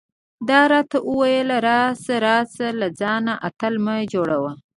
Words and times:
ده 0.47 0.59
راته 0.71 0.97
وویل: 1.09 1.49
راشه 1.67 2.15
راشه، 2.25 2.67
له 2.79 2.87
ځانه 2.99 3.33
اتل 3.47 3.73
مه 3.85 3.95
جوړه. 4.13 4.37